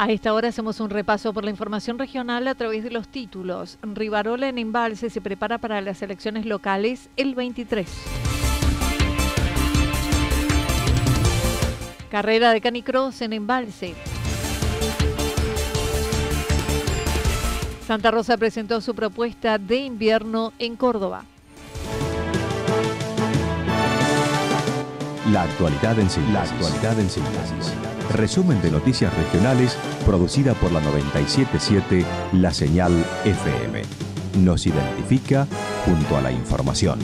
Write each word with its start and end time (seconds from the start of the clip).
A 0.00 0.10
esta 0.10 0.32
hora 0.32 0.48
hacemos 0.48 0.80
un 0.80 0.88
repaso 0.88 1.34
por 1.34 1.44
la 1.44 1.50
información 1.50 1.98
regional 1.98 2.48
a 2.48 2.54
través 2.54 2.82
de 2.82 2.90
los 2.90 3.08
títulos. 3.08 3.78
Rivarola 3.82 4.48
en 4.48 4.56
Embalse 4.56 5.10
se 5.10 5.20
prepara 5.20 5.58
para 5.58 5.82
las 5.82 6.00
elecciones 6.00 6.46
locales 6.46 7.10
el 7.18 7.34
23. 7.34 7.86
Carrera 12.10 12.52
de 12.52 12.62
canicross 12.62 13.20
en 13.20 13.34
Embalse. 13.34 13.94
Santa 17.86 18.10
Rosa 18.10 18.38
presentó 18.38 18.80
su 18.80 18.94
propuesta 18.94 19.58
de 19.58 19.80
invierno 19.80 20.54
en 20.58 20.76
Córdoba. 20.76 21.26
La 25.30 25.42
actualidad 25.42 25.98
en 25.98 26.08
síntesis. 26.08 26.32
La 26.32 26.42
actualidad 26.44 26.98
en. 26.98 27.89
Resumen 28.14 28.60
de 28.60 28.72
noticias 28.72 29.16
regionales 29.16 29.78
producida 30.04 30.54
por 30.54 30.72
la 30.72 30.80
977 30.80 32.04
La 32.32 32.52
Señal 32.52 32.92
FM. 33.24 33.82
Nos 34.40 34.66
identifica 34.66 35.46
junto 35.84 36.16
a 36.16 36.20
la 36.20 36.32
información. 36.32 36.98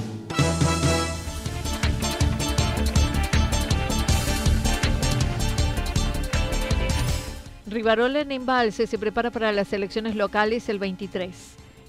Rivarola 7.69 8.23
en 8.23 8.33
Embalse 8.33 8.89
se 8.89 8.99
prepara 8.99 9.31
para 9.31 9.53
las 9.53 9.73
elecciones 9.73 10.17
locales 10.17 10.69
el 10.69 10.81
23. 10.81 11.37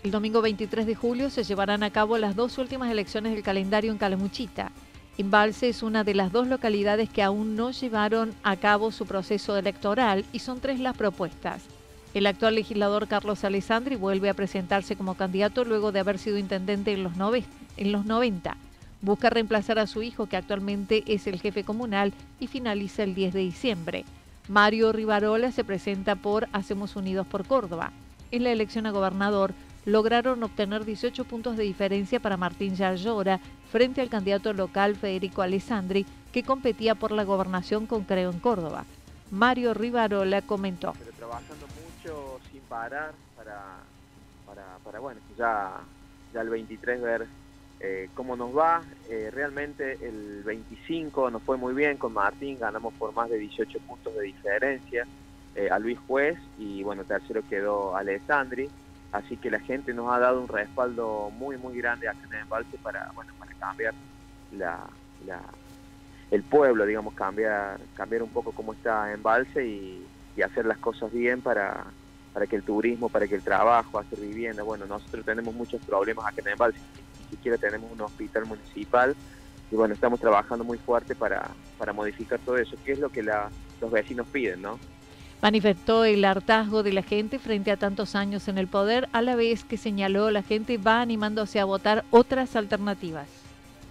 El 0.04 0.12
domingo 0.12 0.44
23 0.44 0.86
de 0.86 0.94
julio 0.94 1.32
se 1.32 1.44
llevarán 1.44 1.82
a 1.82 1.90
cabo 1.90 2.20
las 2.20 2.36
dos 2.36 2.60
últimas 2.60 2.92
elecciones 2.92 3.34
del 3.34 3.42
calendario 3.42 3.92
en 3.92 3.98
Calamuchita. 3.98 4.72
Embalse 5.18 5.70
es 5.70 5.82
una 5.82 6.04
de 6.04 6.14
las 6.14 6.32
dos 6.32 6.48
localidades 6.48 7.10
que 7.10 7.24
aún 7.24 7.56
no 7.56 7.72
llevaron 7.72 8.36
a 8.44 8.56
cabo 8.56 8.92
su 8.92 9.08
proceso 9.08 9.58
electoral 9.58 10.26
y 10.32 10.40
son 10.40 10.60
tres 10.60 10.80
las 10.80 10.96
propuestas. 10.96 11.64
El 12.14 12.28
actual 12.28 12.54
legislador 12.54 13.08
Carlos 13.08 13.44
Alessandri 13.44 13.96
vuelve 13.96 14.30
a 14.30 14.36
presentarse 14.36 14.96
como 14.96 15.16
candidato 15.16 15.66
luego 15.66 15.92
de 15.92 16.02
haber 16.02 16.20
sido 16.20 16.38
intendente 16.38 16.94
en 16.94 17.02
los, 17.02 17.14
en 17.78 17.92
los 17.92 18.06
90. 18.06 18.58
Busca 19.02 19.32
reemplazar 19.32 19.80
a 19.80 19.88
su 19.88 20.04
hijo, 20.04 20.28
que 20.28 20.38
actualmente 20.38 21.04
es 21.08 21.26
el 21.26 21.42
jefe 21.42 21.64
comunal, 21.64 22.14
y 22.40 22.46
finaliza 22.46 23.04
el 23.04 23.16
10 23.16 23.34
de 23.34 23.40
diciembre. 23.40 24.06
Mario 24.48 24.92
Rivarola 24.92 25.52
se 25.52 25.64
presenta 25.64 26.16
por 26.16 26.48
Hacemos 26.54 26.96
Unidos 26.96 27.26
por 27.26 27.46
Córdoba. 27.46 27.92
En 28.32 28.44
la 28.44 28.52
elección 28.52 28.86
a 28.86 28.92
gobernador 28.92 29.54
lograron 29.86 30.44
obtener 30.44 30.86
18 30.86 31.24
puntos 31.26 31.58
de 31.58 31.64
diferencia 31.64 32.20
para 32.20 32.38
Martín 32.38 32.76
Yarlora 32.76 33.40
frente 33.72 34.02
al 34.02 34.10
candidato 34.10 34.54
local 34.54 34.96
Federico 34.96 35.42
Alessandri, 35.42 36.06
que 36.32 36.44
competía 36.44 36.96
por 36.96 37.12
la 37.12 37.24
gobernación 37.24 37.86
con 37.86 38.04
Creo 38.04 38.32
en 38.32 38.40
Córdoba. 38.40 38.86
Mario 39.32 39.74
Rivarola 39.74 40.42
comentó. 40.42 40.94
Pero 40.98 41.12
trabajando 41.12 41.66
mucho 41.84 42.40
sin 42.52 42.62
parar 42.62 43.14
para, 43.36 43.80
para, 44.84 45.00
bueno, 45.00 45.20
ya, 45.38 45.82
ya 46.34 46.42
el 46.42 46.50
23 46.50 47.02
ver 47.02 47.28
eh, 47.80 48.10
cómo 48.14 48.36
nos 48.36 48.56
va. 48.56 48.82
Eh, 49.10 49.30
realmente 49.32 49.98
el 50.02 50.44
25 50.44 51.30
nos 51.30 51.44
fue 51.44 51.58
muy 51.58 51.74
bien 51.74 51.98
con 51.98 52.14
Martín, 52.14 52.58
ganamos 52.60 52.94
por 52.94 53.14
más 53.14 53.30
de 53.30 53.38
18 53.38 53.80
puntos 53.80 54.16
de 54.16 54.24
diferencia 54.24 55.06
eh, 55.56 55.70
a 55.70 55.80
Luis 55.80 56.00
Juez 56.08 56.38
y 56.58 56.84
bueno, 56.84 57.04
tercero 57.04 57.42
quedó 57.48 57.96
Alessandri. 57.96 58.70
Así 59.12 59.38
que 59.38 59.50
la 59.50 59.60
gente 59.60 59.94
nos 59.94 60.12
ha 60.12 60.20
dado 60.20 60.42
un 60.42 60.48
respaldo 60.48 61.30
muy, 61.32 61.58
muy 61.58 61.78
grande 61.78 62.08
acá 62.08 62.20
en 62.28 62.34
el 62.34 62.42
Embalse 62.42 62.78
para, 62.84 63.12
bueno, 63.16 63.32
para 63.40 63.54
cambiar 63.54 63.94
la, 64.52 64.80
la, 65.26 65.42
el 66.30 66.44
pueblo, 66.44 66.86
digamos, 66.86 67.14
cambiar, 67.14 67.80
cambiar 67.96 68.24
un 68.24 68.30
poco 68.30 68.52
cómo 68.52 68.74
está 68.74 69.12
Embalse 69.14 69.66
y, 69.66 70.06
hacer 70.46 70.68
las 70.68 70.78
cosas 70.78 71.12
bien 71.12 71.42
para, 71.42 71.84
para 72.32 72.46
que 72.46 72.56
el 72.56 72.62
turismo, 72.62 73.10
para 73.10 73.28
que 73.28 73.34
el 73.34 73.42
trabajo, 73.42 73.98
hacer 73.98 74.20
vivienda. 74.20 74.62
Bueno, 74.62 74.86
nosotros 74.86 75.26
tenemos 75.26 75.56
muchos 75.56 75.82
problemas 75.82 76.28
acá 76.28 76.42
en 76.42 76.50
Embalse 76.50 76.80
siquiera 77.30 77.58
tenemos 77.58 77.92
un 77.92 78.02
hospital 78.02 78.46
municipal 78.46 79.16
y 79.70 79.76
bueno, 79.76 79.94
estamos 79.94 80.20
trabajando 80.20 80.64
muy 80.64 80.78
fuerte 80.78 81.16
para, 81.16 81.50
para 81.78 81.94
modificar 81.94 82.40
todo 82.40 82.58
eso, 82.58 82.78
que 82.86 82.94
es 82.94 83.00
lo 83.00 83.10
que 83.10 83.22
la, 83.22 83.50
los 83.82 83.92
vecinos 83.92 84.28
piden, 84.28 84.62
¿no? 84.62 84.80
Manifestó 85.42 86.04
el 86.04 86.26
hartazgo 86.26 86.82
de 86.82 86.94
la 86.94 87.04
gente 87.04 87.38
frente 87.38 87.72
a 87.72 87.78
tantos 87.78 88.16
años 88.16 88.48
en 88.48 88.58
el 88.58 88.68
poder, 88.68 89.08
a 89.12 89.22
la 89.22 89.36
vez 89.36 89.64
que 89.64 89.78
señaló 89.78 90.32
la 90.32 90.42
gente 90.42 90.78
va 90.78 91.02
animándose 91.02 91.60
a 91.60 91.66
votar 91.66 92.06
otras 92.10 92.56
alternativas. 92.56 93.28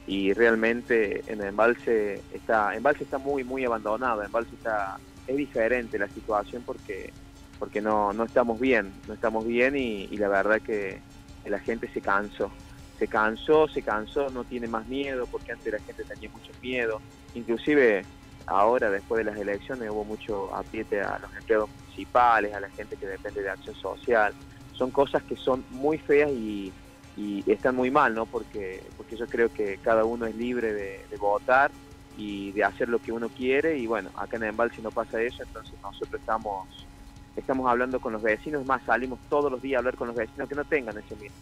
Y 0.08 0.32
realmente 0.32 1.22
en 1.26 1.42
Embalse 1.42 2.22
está, 2.32 2.74
Embalse 2.74 3.04
está 3.04 3.18
muy, 3.18 3.44
muy 3.44 3.64
abandonado, 3.64 4.22
Embalse 4.22 4.54
está, 4.54 4.98
es 5.26 5.36
diferente 5.36 5.98
la 5.98 6.08
situación 6.08 6.62
porque, 6.66 7.12
porque 7.58 7.80
no, 7.80 8.12
no 8.12 8.24
estamos 8.24 8.58
bien, 8.58 8.92
no 9.06 9.14
estamos 9.14 9.46
bien 9.46 9.76
y, 9.76 10.08
y 10.10 10.16
la 10.16 10.28
verdad 10.28 10.60
que 10.60 11.00
la 11.44 11.60
gente 11.60 11.88
se 11.92 12.00
cansó, 12.00 12.50
se 12.98 13.06
cansó, 13.06 13.68
se 13.68 13.82
cansó, 13.82 14.30
no 14.30 14.44
tiene 14.44 14.66
más 14.66 14.86
miedo, 14.86 15.26
porque 15.30 15.52
antes 15.52 15.72
la 15.72 15.78
gente 15.80 16.04
tenía 16.04 16.30
mucho 16.30 16.52
miedo. 16.62 17.00
Inclusive 17.34 18.04
ahora, 18.46 18.90
después 18.90 19.24
de 19.24 19.30
las 19.30 19.40
elecciones, 19.40 19.90
hubo 19.90 20.04
mucho 20.04 20.54
apriete 20.54 21.00
a 21.00 21.18
los 21.18 21.34
empleados 21.36 21.68
municipales, 21.80 22.54
a 22.54 22.60
la 22.60 22.70
gente 22.70 22.96
que 22.96 23.06
depende 23.06 23.42
de 23.42 23.50
acción 23.50 23.74
social. 23.76 24.32
Son 24.72 24.90
cosas 24.90 25.22
que 25.22 25.36
son 25.36 25.64
muy 25.70 25.98
feas 25.98 26.30
y, 26.30 26.72
están 27.46 27.74
muy 27.74 27.90
mal, 27.90 28.14
¿no? 28.14 28.26
Porque, 28.26 28.82
porque 28.96 29.16
yo 29.16 29.26
creo 29.26 29.50
que 29.50 29.78
cada 29.78 30.04
uno 30.04 30.26
es 30.26 30.34
libre 30.34 30.74
de, 30.74 31.16
votar 31.18 31.70
y 32.18 32.52
de 32.52 32.62
hacer 32.62 32.88
lo 32.88 32.98
que 32.98 33.12
uno 33.12 33.28
quiere 33.30 33.78
y 33.78 33.86
bueno, 33.86 34.10
acá 34.16 34.36
en 34.36 34.44
el 34.44 34.70
si 34.72 34.82
no 34.82 34.90
pasa 34.90 35.20
eso, 35.20 35.42
entonces 35.42 35.74
nosotros 35.82 36.20
estamos 36.20 36.66
estamos 37.34 37.68
hablando 37.70 38.00
con 38.00 38.12
los 38.12 38.22
vecinos, 38.22 38.66
más 38.66 38.82
salimos 38.84 39.18
todos 39.28 39.50
los 39.50 39.60
días 39.60 39.76
a 39.76 39.78
hablar 39.80 39.96
con 39.96 40.08
los 40.08 40.16
vecinos 40.16 40.48
que 40.48 40.54
no 40.54 40.64
tengan 40.64 40.96
ese 40.96 41.16
miedo. 41.16 41.34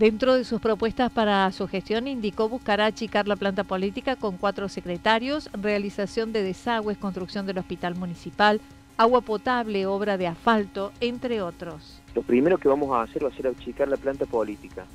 Dentro 0.00 0.32
de 0.32 0.44
sus 0.44 0.62
propuestas 0.62 1.12
para 1.12 1.52
su 1.52 1.68
gestión, 1.68 2.08
indicó 2.08 2.48
buscar 2.48 2.80
achicar 2.80 3.28
la 3.28 3.36
planta 3.36 3.64
política 3.64 4.16
con 4.16 4.38
cuatro 4.38 4.66
secretarios, 4.70 5.50
realización 5.52 6.32
de 6.32 6.42
desagües, 6.42 6.96
construcción 6.96 7.44
del 7.44 7.58
hospital 7.58 7.96
municipal, 7.96 8.62
agua 8.96 9.20
potable, 9.20 9.84
obra 9.84 10.16
de 10.16 10.26
asfalto, 10.26 10.90
entre 11.00 11.42
otros. 11.42 12.00
Lo 12.14 12.22
primero 12.22 12.56
que 12.56 12.66
vamos 12.66 12.90
a 12.96 13.02
hacer 13.02 13.22
va 13.22 13.28
a 13.28 13.32
ser 13.32 13.48
achicar 13.48 13.88
la 13.88 13.98
planta 13.98 14.24
política, 14.24 14.86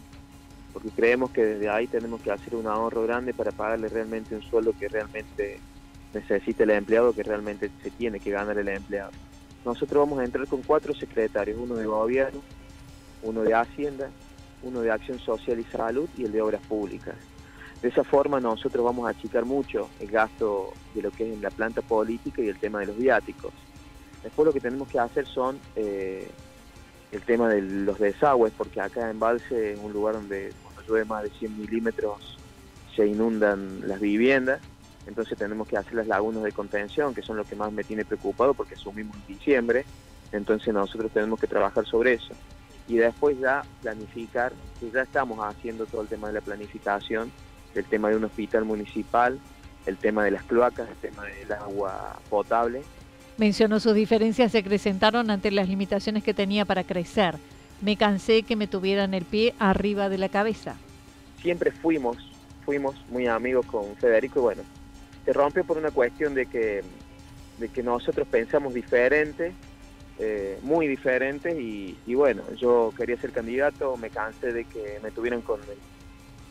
porque 0.74 0.90
creemos 0.90 1.30
que 1.30 1.46
desde 1.46 1.69
ahí 1.69 1.86
tenemos 1.86 2.19
que 2.22 2.31
hacer 2.31 2.56
un 2.56 2.66
ahorro 2.66 3.04
grande 3.04 3.31
para 3.31 3.52
pagarle 3.52 3.90
realmente 3.90 4.34
un 4.34 4.42
sueldo 4.42 4.74
que 4.74 4.88
realmente 4.88 5.60
necesita 6.16 6.63
el 6.63 6.72
empleado, 6.72 7.13
que 7.13 7.22
realmente 7.22 7.69
se 7.84 7.92
tiene 7.92 8.19
que 8.19 8.31
ganar 8.31 8.57
el 8.57 8.69
empleado. 8.69 9.12
Nosotros 9.66 10.04
vamos 10.04 10.18
a 10.18 10.25
entrar 10.25 10.48
con 10.48 10.63
cuatro 10.63 10.96
secretarios, 10.96 11.60
uno 11.62 11.75
de 11.75 11.86
gobierno, 11.86 12.42
uno 13.22 13.44
de 13.44 13.54
hacienda, 13.54 14.10
uno 14.66 14.82
de 14.82 14.92
Acción 14.92 15.20
Social 15.20 15.60
y 15.60 15.64
Salud 15.64 16.10
y 16.18 16.26
el 16.26 16.32
de 16.32 16.42
Obras 16.42 16.62
Públicas. 16.68 17.16
De 17.82 17.90
esa 17.90 18.04
forma 18.04 18.40
nosotros 18.40 18.84
vamos 18.84 19.08
a 19.08 19.12
achicar 19.12 19.46
mucho 19.46 19.90
el 20.00 20.10
gasto 20.10 20.74
de 20.94 21.02
lo 21.02 21.12
que 21.12 21.28
es 21.28 21.36
en 21.36 21.42
la 21.42 21.52
planta 21.52 21.82
política 21.82 22.42
y 22.42 22.50
el 22.50 22.58
tema 22.58 22.80
de 22.80 22.88
los 22.88 22.98
viáticos. 22.98 23.54
Después 24.24 24.46
lo 24.46 24.54
que 24.54 24.60
tenemos 24.60 24.88
que 24.88 25.00
hacer 25.00 25.26
son 25.26 25.60
eh, 25.76 26.28
el 27.12 27.22
tema 27.22 27.48
de 27.48 27.62
los 27.62 28.00
desagües, 28.00 28.54
porque 28.58 28.82
acá 28.82 29.04
en 29.04 29.12
Embalse 29.12 29.74
es 29.74 29.80
un 29.80 29.94
lugar 29.94 30.16
donde 30.16 30.52
cuando 30.64 30.82
llueve 30.82 31.06
más 31.06 31.24
de 31.24 31.30
100 31.30 31.58
milímetros 31.58 32.38
se 32.96 33.06
inundan 33.06 33.88
las 33.88 34.00
viviendas 34.00 34.62
entonces 35.08 35.38
tenemos 35.38 35.68
que 35.68 35.78
hacer 35.78 35.94
las 35.94 36.08
lagunas 36.08 36.44
de 36.44 36.52
contención, 36.52 37.14
que 37.14 37.22
son 37.22 37.38
lo 37.38 37.44
que 37.44 37.56
más 37.56 37.72
me 37.72 37.84
tiene 37.84 38.06
preocupado 38.06 38.54
porque 38.54 38.76
asumimos 38.76 39.16
en 39.16 39.36
diciembre, 39.36 39.86
entonces 40.32 40.74
nosotros 40.74 41.12
tenemos 41.12 41.40
que 41.40 41.48
trabajar 41.48 41.86
sobre 41.86 42.14
eso. 42.14 42.34
Y 42.88 42.98
después 42.98 43.40
ya 43.40 43.64
planificar, 43.82 44.54
que 44.80 44.92
ya 44.92 45.02
estamos 45.02 45.40
haciendo 45.40 45.86
todo 45.86 46.02
el 46.02 46.08
tema 46.08 46.28
de 46.28 46.34
la 46.34 46.42
planificación, 46.42 47.32
el 47.74 47.86
tema 47.86 48.10
de 48.10 48.18
un 48.18 48.26
hospital 48.26 48.66
municipal, 48.66 49.40
el 49.86 49.98
tema 49.98 50.24
de 50.24 50.32
las 50.32 50.44
cloacas, 50.44 50.90
el 50.90 50.96
tema 50.98 51.24
del 51.24 51.52
agua 51.52 52.20
potable. 52.30 52.84
Mencionó 53.38 53.80
sus 53.80 53.94
diferencias 53.94 54.52
se 54.52 54.60
acrecentaron 54.60 55.30
ante 55.30 55.52
las 55.52 55.68
limitaciones 55.68 56.24
que 56.24 56.34
tenía 56.34 56.66
para 56.66 56.84
crecer. 56.84 57.36
Me 57.82 57.98
cansé 57.98 58.44
que 58.44 58.56
me 58.56 58.68
tuvieran 58.68 59.14
el 59.14 59.26
pie 59.26 59.54
arriba 59.60 60.08
de 60.08 60.18
la 60.18 60.30
cabeza. 60.30 60.76
Siempre 61.42 61.72
fuimos, 61.72 62.18
fuimos 62.64 62.96
muy 63.10 63.28
amigos 63.28 63.66
con 63.66 63.96
Federico 63.98 64.40
y 64.40 64.44
bueno, 64.44 64.62
se 65.26 65.34
rompe 65.34 65.64
por 65.64 65.78
una 65.78 65.92
cuestión 65.92 66.34
de 66.34 66.46
que, 66.46 66.81
de 67.60 67.70
que 67.70 67.84
nosotros 67.84 68.28
pensamos 68.28 68.74
diferente, 68.74 69.54
eh, 70.20 70.60
muy 70.62 70.88
diferente 70.88 71.60
y, 71.60 72.16
bueno, 72.16 72.44
yo 72.56 72.94
quería 72.96 73.18
ser 73.18 73.32
candidato, 73.32 73.98
me 73.98 74.10
cansé 74.10 74.54
de 74.54 74.66
que 74.66 75.00
me 75.04 75.12
tuvieran 75.12 75.42
con 75.42 75.60
el, 75.62 75.78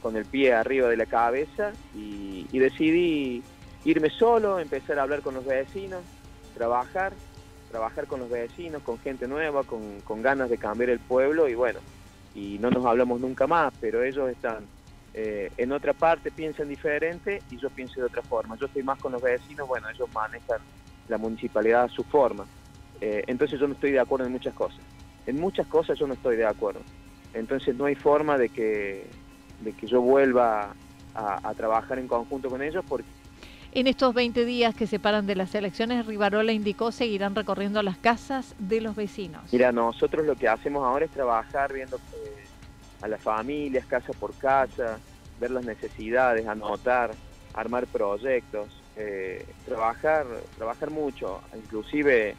con 0.02 0.16
el 0.16 0.24
pie 0.24 0.52
arriba 0.52 0.88
de 0.88 0.96
la 0.96 1.06
cabeza 1.06 1.72
y, 1.94 2.46
y 2.52 2.58
decidí 2.58 3.42
irme 3.84 4.10
solo, 4.10 4.58
empezar 4.58 4.98
a 4.98 5.02
hablar 5.02 5.22
con 5.22 5.34
los 5.34 5.44
vecinos, 5.44 6.02
trabajar, 6.54 7.12
trabajar 7.70 8.06
con 8.06 8.20
los 8.20 8.30
vecinos, 8.30 8.82
con 8.82 8.98
gente 8.98 9.26
nueva, 9.26 9.64
con, 9.64 10.00
con 10.00 10.22
ganas 10.22 10.50
de 10.50 10.58
cambiar 10.58 10.90
el 10.90 11.00
pueblo 11.00 11.48
y 11.48 11.54
bueno, 11.54 11.80
y 12.34 12.58
no 12.58 12.70
nos 12.70 12.84
hablamos 12.84 13.20
nunca 13.20 13.46
más, 13.46 13.72
pero 13.80 14.02
ellos 14.02 14.30
están 14.30 14.66
eh, 15.16 15.52
en 15.56 15.70
otra 15.70 15.92
parte 15.92 16.32
piensan 16.32 16.68
diferente 16.68 17.40
y 17.48 17.56
yo 17.56 17.70
pienso 17.70 18.00
de 18.00 18.06
otra 18.06 18.22
forma. 18.22 18.56
Yo 18.56 18.66
estoy 18.66 18.82
más 18.82 18.98
con 18.98 19.12
los 19.12 19.22
vecinos, 19.22 19.68
bueno, 19.68 19.88
ellos 19.88 20.08
manejan 20.12 20.58
la 21.08 21.18
municipalidad 21.18 21.84
a 21.84 21.88
su 21.88 22.02
forma. 22.02 22.44
Eh, 23.04 23.22
entonces 23.26 23.60
yo 23.60 23.66
no 23.66 23.74
estoy 23.74 23.90
de 23.90 24.00
acuerdo 24.00 24.24
en 24.24 24.32
muchas 24.32 24.54
cosas. 24.54 24.80
En 25.26 25.38
muchas 25.38 25.66
cosas 25.66 25.98
yo 25.98 26.06
no 26.06 26.14
estoy 26.14 26.36
de 26.36 26.46
acuerdo. 26.46 26.80
Entonces 27.34 27.76
no 27.76 27.84
hay 27.84 27.94
forma 27.94 28.38
de 28.38 28.48
que, 28.48 29.06
de 29.60 29.72
que 29.74 29.86
yo 29.86 30.00
vuelva 30.00 30.74
a, 31.14 31.48
a 31.48 31.54
trabajar 31.54 31.98
en 31.98 32.08
conjunto 32.08 32.48
con 32.48 32.62
ellos 32.62 32.82
porque 32.88 33.08
en 33.72 33.88
estos 33.88 34.14
20 34.14 34.44
días 34.44 34.74
que 34.74 34.86
separan 34.86 35.26
de 35.26 35.34
las 35.34 35.54
elecciones, 35.54 36.06
Rivarola 36.06 36.52
indicó 36.52 36.92
seguirán 36.92 37.34
recorriendo 37.34 37.82
las 37.82 37.98
casas 37.98 38.54
de 38.58 38.80
los 38.80 38.94
vecinos. 38.94 39.52
Mira, 39.52 39.72
nosotros 39.72 40.24
lo 40.24 40.36
que 40.36 40.46
hacemos 40.48 40.84
ahora 40.84 41.04
es 41.04 41.10
trabajar 41.10 41.72
viendo 41.72 41.96
eh, 41.96 42.44
a 43.02 43.08
las 43.08 43.20
familias, 43.20 43.84
casa 43.84 44.12
por 44.12 44.32
casa, 44.34 45.00
ver 45.40 45.50
las 45.50 45.66
necesidades, 45.66 46.46
anotar, 46.46 47.10
armar 47.52 47.88
proyectos, 47.88 48.80
eh, 48.94 49.44
trabajar, 49.66 50.24
trabajar 50.56 50.90
mucho, 50.92 51.42
inclusive 51.56 52.36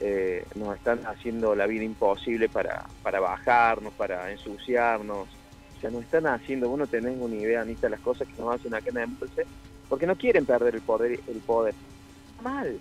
eh, 0.00 0.44
nos 0.54 0.76
están 0.76 1.06
haciendo 1.06 1.54
la 1.54 1.66
vida 1.66 1.84
imposible 1.84 2.48
para, 2.48 2.84
para 3.02 3.20
bajarnos, 3.20 3.92
para 3.94 4.30
ensuciarnos, 4.30 5.28
o 5.76 5.80
sea, 5.80 5.90
nos 5.90 6.02
están 6.02 6.26
haciendo, 6.26 6.68
vos 6.68 6.78
no 6.78 6.86
tenés 6.86 7.16
una 7.20 7.34
idea, 7.34 7.64
ni 7.64 7.74
de 7.74 7.90
las 7.90 8.00
cosas 8.00 8.26
que 8.28 8.40
nos 8.40 8.54
hacen 8.54 8.74
acá 8.74 8.90
en 8.90 8.98
Emprese, 8.98 9.46
porque 9.88 10.06
no 10.06 10.16
quieren 10.16 10.46
perder 10.46 10.74
el 10.74 10.80
poder, 10.80 11.20
el 11.26 11.40
poder. 11.40 11.74
Está 12.30 12.42
mal, 12.42 12.78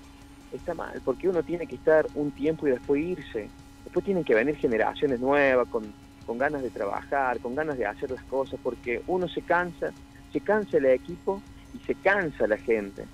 está 0.52 0.74
mal, 0.74 1.02
porque 1.04 1.30
uno 1.30 1.44
tiene 1.44 1.68
que 1.68 1.76
estar 1.76 2.08
un 2.16 2.32
tiempo 2.32 2.68
y 2.68 2.72
después 2.72 3.02
irse. 3.02 3.50
Después 3.84 4.04
tienen 4.04 4.24
que 4.24 4.34
venir 4.34 4.56
generaciones 4.56 5.20
nuevas 5.20 5.68
con 5.68 5.94
con 6.26 6.38
ganas 6.38 6.64
de 6.64 6.70
trabajar, 6.70 7.40
con 7.40 7.56
ganas 7.56 7.78
de 7.78 7.86
hacer 7.86 8.12
las 8.12 8.24
cosas, 8.24 8.60
porque 8.62 9.02
uno 9.08 9.28
se 9.28 9.42
cansa, 9.42 9.92
se 10.34 10.42
cansa 10.42 10.78
el 10.78 10.86
equipo 10.86 11.42
y 11.74 11.80
se 11.86 11.96
cansa 11.96 12.48
la 12.48 12.58
gente. 12.58 13.06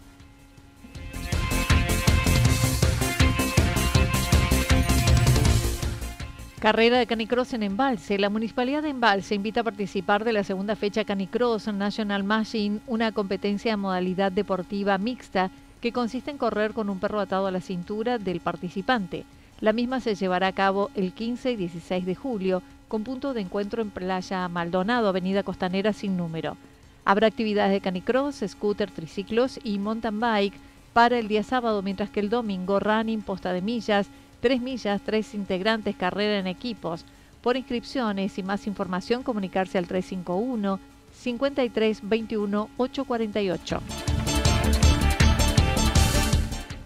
Carrera 6.62 7.00
de 7.00 7.08
Canicross 7.08 7.54
en 7.54 7.64
Embalse. 7.64 8.20
La 8.20 8.30
Municipalidad 8.30 8.84
de 8.84 8.90
Embalse 8.90 9.34
invita 9.34 9.62
a 9.62 9.64
participar 9.64 10.24
de 10.24 10.32
la 10.32 10.44
segunda 10.44 10.76
fecha 10.76 11.04
Canicross 11.04 11.74
National 11.74 12.24
Machine, 12.24 12.82
una 12.86 13.12
competencia 13.12 13.74
en 13.74 13.80
modalidad 13.80 14.32
deportiva 14.32 15.00
mixta 15.00 15.50
que 15.82 15.92
consiste 15.92 16.30
en 16.30 16.38
correr 16.38 16.74
con 16.74 16.92
un 16.92 17.00
perro 17.00 17.20
atado 17.20 17.48
a 17.48 17.52
la 17.52 17.62
cintura 17.62 18.20
del 18.20 18.42
participante. 18.42 19.26
La 19.60 19.74
misma 19.74 20.02
se 20.02 20.14
llevará 20.14 20.46
a 20.46 20.52
cabo 20.52 20.92
el 20.94 21.14
15 21.14 21.54
y 21.54 21.56
16 21.56 22.06
de 22.06 22.14
julio 22.14 22.62
con 22.88 23.04
punto 23.04 23.34
de 23.34 23.42
encuentro 23.42 23.82
en 23.82 23.90
Playa 23.90 24.48
Maldonado, 24.48 25.10
Avenida 25.10 25.42
Costanera 25.42 25.94
sin 25.94 26.16
número. 26.16 26.58
Habrá 27.06 27.26
actividades 27.26 27.72
de 27.72 27.82
canicross, 27.82 28.44
scooter, 28.48 28.92
triciclos 28.92 29.60
y 29.64 29.80
mountain 29.80 30.20
bike 30.20 30.60
para 30.94 31.18
el 31.18 31.28
día 31.28 31.42
sábado, 31.42 31.82
mientras 31.82 32.12
que 32.12 32.20
el 32.20 32.30
domingo 32.30 32.80
running, 32.80 33.24
posta 33.24 33.52
de 33.52 33.64
millas, 33.64 34.10
tres 34.42 34.60
millas, 34.60 35.02
tres 35.06 35.34
integrantes, 35.34 35.96
carrera 35.96 36.40
en 36.40 36.48
equipos. 36.48 37.06
Por 37.42 37.56
inscripciones 37.56 38.38
y 38.38 38.44
más 38.44 38.68
información, 38.68 39.24
comunicarse 39.24 39.78
al 39.78 39.88
351 39.88 40.80
53 41.14 42.00
21 42.04 42.70
848. 42.78 43.82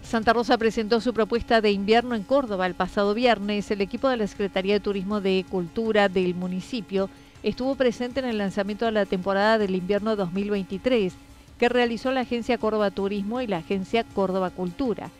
Santa 0.02 0.32
Rosa 0.32 0.56
presentó 0.56 1.00
su 1.00 1.12
propuesta 1.12 1.60
de 1.60 1.72
invierno 1.72 2.14
en 2.14 2.22
Córdoba 2.22 2.66
el 2.66 2.74
pasado 2.74 3.12
viernes. 3.12 3.70
El 3.70 3.80
equipo 3.80 4.08
de 4.08 4.16
la 4.16 4.26
Secretaría 4.26 4.74
de 4.74 4.80
Turismo 4.80 5.20
de 5.20 5.44
Cultura 5.48 6.08
del 6.08 6.34
municipio 6.34 7.10
estuvo 7.42 7.74
presente 7.74 8.20
en 8.20 8.26
el 8.26 8.38
lanzamiento 8.38 8.84
de 8.84 8.92
la 8.92 9.04
temporada 9.04 9.58
del 9.58 9.74
invierno 9.74 10.14
2023 10.14 11.12
que 11.58 11.68
realizó 11.68 12.12
la 12.12 12.20
Agencia 12.20 12.58
Córdoba 12.58 12.90
Turismo 12.90 13.40
y 13.40 13.46
la 13.46 13.58
Agencia 13.58 14.04
Córdoba 14.04 14.50
Cultura. 14.50 15.10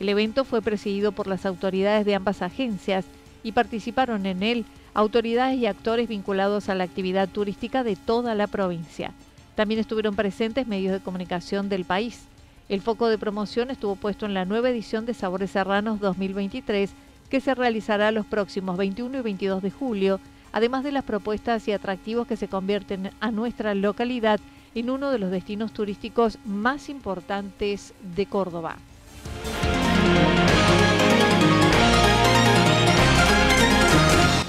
El 0.00 0.08
evento 0.08 0.44
fue 0.44 0.60
presidido 0.60 1.12
por 1.12 1.26
las 1.26 1.46
autoridades 1.46 2.04
de 2.04 2.14
ambas 2.14 2.42
agencias 2.42 3.04
y 3.42 3.52
participaron 3.52 4.26
en 4.26 4.42
él 4.42 4.64
autoridades 4.92 5.58
y 5.58 5.66
actores 5.66 6.08
vinculados 6.08 6.68
a 6.68 6.74
la 6.74 6.84
actividad 6.84 7.28
turística 7.28 7.84
de 7.84 7.96
toda 7.96 8.34
la 8.34 8.46
provincia. 8.46 9.12
También 9.54 9.80
estuvieron 9.80 10.16
presentes 10.16 10.66
medios 10.66 10.92
de 10.92 11.00
comunicación 11.00 11.68
del 11.68 11.84
país. 11.84 12.22
El 12.68 12.80
foco 12.80 13.08
de 13.08 13.18
promoción 13.18 13.70
estuvo 13.70 13.94
puesto 13.94 14.26
en 14.26 14.34
la 14.34 14.44
nueva 14.44 14.70
edición 14.70 15.04
de 15.06 15.14
Sabores 15.14 15.50
Serranos 15.50 16.00
2023 16.00 16.90
que 17.28 17.40
se 17.40 17.54
realizará 17.54 18.10
los 18.10 18.26
próximos 18.26 18.76
21 18.76 19.18
y 19.18 19.22
22 19.22 19.62
de 19.62 19.70
julio, 19.70 20.20
además 20.52 20.84
de 20.84 20.92
las 20.92 21.04
propuestas 21.04 21.66
y 21.68 21.72
atractivos 21.72 22.26
que 22.26 22.36
se 22.36 22.48
convierten 22.48 23.10
a 23.20 23.30
nuestra 23.30 23.74
localidad 23.74 24.40
en 24.74 24.90
uno 24.90 25.10
de 25.10 25.18
los 25.18 25.30
destinos 25.30 25.72
turísticos 25.72 26.38
más 26.44 26.88
importantes 26.88 27.94
de 28.14 28.26
Córdoba. 28.26 28.76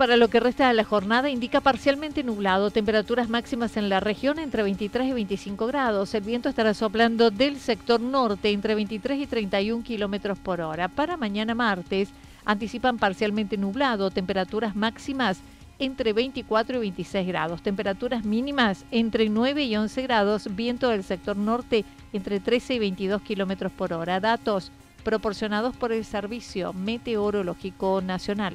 Para 0.00 0.16
lo 0.16 0.28
que 0.28 0.40
resta 0.40 0.66
de 0.66 0.72
la 0.72 0.84
jornada 0.84 1.28
indica 1.28 1.60
parcialmente 1.60 2.24
nublado, 2.24 2.70
temperaturas 2.70 3.28
máximas 3.28 3.76
en 3.76 3.90
la 3.90 4.00
región 4.00 4.38
entre 4.38 4.62
23 4.62 5.08
y 5.08 5.12
25 5.12 5.66
grados. 5.66 6.14
El 6.14 6.22
viento 6.22 6.48
estará 6.48 6.72
soplando 6.72 7.30
del 7.30 7.58
sector 7.58 8.00
norte 8.00 8.48
entre 8.48 8.74
23 8.74 9.20
y 9.20 9.26
31 9.26 9.84
kilómetros 9.84 10.38
por 10.38 10.62
hora. 10.62 10.88
Para 10.88 11.18
mañana 11.18 11.54
martes 11.54 12.08
anticipan 12.46 12.96
parcialmente 12.96 13.58
nublado, 13.58 14.10
temperaturas 14.10 14.74
máximas 14.74 15.40
entre 15.78 16.14
24 16.14 16.78
y 16.78 16.80
26 16.80 17.26
grados, 17.28 17.60
temperaturas 17.60 18.24
mínimas 18.24 18.86
entre 18.90 19.28
9 19.28 19.64
y 19.64 19.76
11 19.76 20.00
grados, 20.00 20.48
viento 20.56 20.88
del 20.88 21.04
sector 21.04 21.36
norte 21.36 21.84
entre 22.14 22.40
13 22.40 22.72
y 22.72 22.78
22 22.78 23.20
kilómetros 23.20 23.70
por 23.70 23.92
hora. 23.92 24.18
Datos 24.18 24.72
proporcionados 25.04 25.76
por 25.76 25.92
el 25.92 26.06
Servicio 26.06 26.72
Meteorológico 26.72 28.00
Nacional. 28.00 28.54